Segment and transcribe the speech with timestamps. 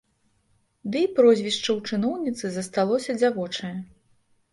[0.93, 3.71] Ды і прозвішча ў чыноўніцы засталося дзявочае.